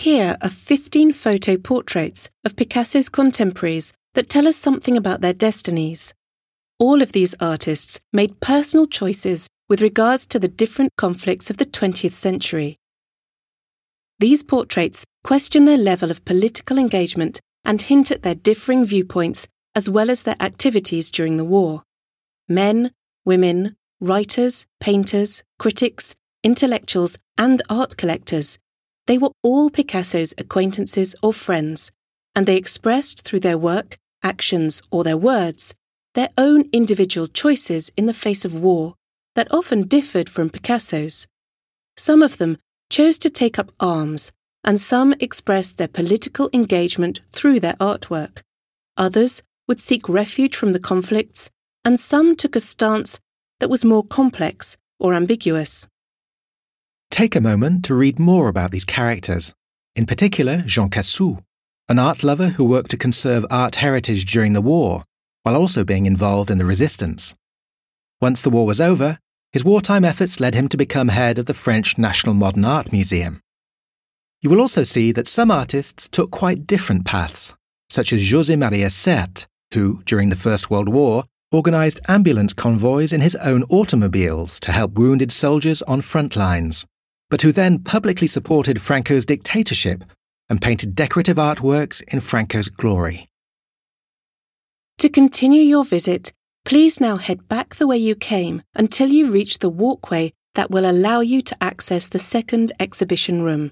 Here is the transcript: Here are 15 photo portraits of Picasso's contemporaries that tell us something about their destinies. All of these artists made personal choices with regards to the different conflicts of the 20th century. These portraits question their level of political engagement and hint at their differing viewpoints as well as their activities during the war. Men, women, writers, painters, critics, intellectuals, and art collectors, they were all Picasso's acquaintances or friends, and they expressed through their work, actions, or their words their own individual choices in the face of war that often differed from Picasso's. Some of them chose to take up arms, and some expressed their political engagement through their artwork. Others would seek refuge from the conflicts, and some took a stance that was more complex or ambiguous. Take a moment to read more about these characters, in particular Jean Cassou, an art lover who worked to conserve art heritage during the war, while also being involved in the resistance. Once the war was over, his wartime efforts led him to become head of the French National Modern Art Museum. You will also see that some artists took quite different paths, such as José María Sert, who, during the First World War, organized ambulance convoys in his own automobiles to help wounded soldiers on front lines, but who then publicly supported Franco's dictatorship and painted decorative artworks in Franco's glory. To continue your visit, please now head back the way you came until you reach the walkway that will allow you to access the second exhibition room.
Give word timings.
Here 0.00 0.38
are 0.40 0.48
15 0.48 1.12
photo 1.12 1.58
portraits 1.58 2.30
of 2.42 2.56
Picasso's 2.56 3.10
contemporaries 3.10 3.92
that 4.14 4.30
tell 4.30 4.48
us 4.48 4.56
something 4.56 4.96
about 4.96 5.20
their 5.20 5.34
destinies. 5.34 6.14
All 6.78 7.02
of 7.02 7.12
these 7.12 7.34
artists 7.38 8.00
made 8.10 8.40
personal 8.40 8.86
choices 8.86 9.46
with 9.68 9.82
regards 9.82 10.24
to 10.28 10.38
the 10.38 10.48
different 10.48 10.96
conflicts 10.96 11.50
of 11.50 11.58
the 11.58 11.66
20th 11.66 12.14
century. 12.14 12.78
These 14.18 14.42
portraits 14.42 15.04
question 15.22 15.66
their 15.66 15.76
level 15.76 16.10
of 16.10 16.24
political 16.24 16.78
engagement 16.78 17.38
and 17.66 17.82
hint 17.82 18.10
at 18.10 18.22
their 18.22 18.34
differing 18.34 18.86
viewpoints 18.86 19.48
as 19.74 19.90
well 19.90 20.08
as 20.08 20.22
their 20.22 20.40
activities 20.40 21.10
during 21.10 21.36
the 21.36 21.44
war. 21.44 21.82
Men, 22.48 22.92
women, 23.26 23.76
writers, 24.00 24.64
painters, 24.80 25.42
critics, 25.58 26.14
intellectuals, 26.42 27.18
and 27.36 27.60
art 27.68 27.98
collectors, 27.98 28.58
they 29.10 29.18
were 29.18 29.32
all 29.42 29.70
Picasso's 29.70 30.32
acquaintances 30.38 31.16
or 31.20 31.32
friends, 31.32 31.90
and 32.36 32.46
they 32.46 32.56
expressed 32.56 33.22
through 33.22 33.40
their 33.40 33.58
work, 33.58 33.98
actions, 34.22 34.82
or 34.92 35.02
their 35.02 35.16
words 35.16 35.74
their 36.14 36.28
own 36.38 36.68
individual 36.72 37.26
choices 37.26 37.90
in 37.96 38.06
the 38.06 38.14
face 38.14 38.44
of 38.44 38.54
war 38.54 38.94
that 39.34 39.52
often 39.52 39.88
differed 39.88 40.28
from 40.30 40.48
Picasso's. 40.48 41.26
Some 41.96 42.22
of 42.22 42.38
them 42.38 42.58
chose 42.88 43.18
to 43.18 43.28
take 43.28 43.58
up 43.58 43.72
arms, 43.80 44.30
and 44.62 44.80
some 44.80 45.12
expressed 45.18 45.76
their 45.76 45.88
political 45.88 46.48
engagement 46.52 47.18
through 47.32 47.58
their 47.58 47.74
artwork. 47.80 48.42
Others 48.96 49.42
would 49.66 49.80
seek 49.80 50.08
refuge 50.08 50.54
from 50.54 50.72
the 50.72 50.78
conflicts, 50.78 51.50
and 51.84 51.98
some 51.98 52.36
took 52.36 52.54
a 52.54 52.60
stance 52.60 53.18
that 53.58 53.70
was 53.70 53.84
more 53.84 54.04
complex 54.04 54.76
or 55.00 55.14
ambiguous. 55.14 55.88
Take 57.10 57.34
a 57.34 57.40
moment 57.40 57.84
to 57.86 57.94
read 57.94 58.18
more 58.18 58.48
about 58.48 58.70
these 58.70 58.84
characters, 58.84 59.52
in 59.96 60.06
particular 60.06 60.62
Jean 60.62 60.88
Cassou, 60.88 61.42
an 61.88 61.98
art 61.98 62.22
lover 62.22 62.50
who 62.50 62.64
worked 62.64 62.90
to 62.92 62.96
conserve 62.96 63.44
art 63.50 63.76
heritage 63.76 64.24
during 64.24 64.52
the 64.52 64.60
war, 64.60 65.02
while 65.42 65.56
also 65.56 65.84
being 65.84 66.06
involved 66.06 66.50
in 66.50 66.58
the 66.58 66.64
resistance. 66.64 67.34
Once 68.20 68.42
the 68.42 68.50
war 68.50 68.64
was 68.64 68.80
over, 68.80 69.18
his 69.52 69.64
wartime 69.64 70.04
efforts 70.04 70.38
led 70.38 70.54
him 70.54 70.68
to 70.68 70.76
become 70.76 71.08
head 71.08 71.36
of 71.36 71.46
the 71.46 71.54
French 71.54 71.98
National 71.98 72.32
Modern 72.32 72.64
Art 72.64 72.92
Museum. 72.92 73.40
You 74.40 74.48
will 74.48 74.60
also 74.60 74.84
see 74.84 75.10
that 75.12 75.26
some 75.26 75.50
artists 75.50 76.08
took 76.08 76.30
quite 76.30 76.66
different 76.66 77.04
paths, 77.04 77.54
such 77.90 78.12
as 78.12 78.22
José 78.22 78.56
María 78.56 78.90
Sert, 78.90 79.46
who, 79.74 80.00
during 80.04 80.30
the 80.30 80.36
First 80.36 80.70
World 80.70 80.88
War, 80.88 81.24
organized 81.50 81.98
ambulance 82.06 82.52
convoys 82.54 83.12
in 83.12 83.20
his 83.20 83.34
own 83.36 83.64
automobiles 83.64 84.60
to 84.60 84.70
help 84.70 84.92
wounded 84.92 85.32
soldiers 85.32 85.82
on 85.82 86.00
front 86.00 86.36
lines, 86.36 86.86
but 87.30 87.42
who 87.42 87.52
then 87.52 87.78
publicly 87.78 88.26
supported 88.26 88.82
Franco's 88.82 89.24
dictatorship 89.24 90.04
and 90.50 90.60
painted 90.60 90.94
decorative 90.94 91.36
artworks 91.36 92.02
in 92.12 92.20
Franco's 92.20 92.68
glory. 92.68 93.28
To 94.98 95.08
continue 95.08 95.62
your 95.62 95.84
visit, 95.84 96.32
please 96.66 97.00
now 97.00 97.16
head 97.16 97.48
back 97.48 97.76
the 97.76 97.86
way 97.86 97.96
you 97.96 98.14
came 98.14 98.62
until 98.74 99.08
you 99.08 99.30
reach 99.30 99.60
the 99.60 99.70
walkway 99.70 100.32
that 100.56 100.70
will 100.70 100.90
allow 100.90 101.20
you 101.20 101.40
to 101.40 101.56
access 101.62 102.08
the 102.08 102.18
second 102.18 102.72
exhibition 102.78 103.42
room. 103.42 103.70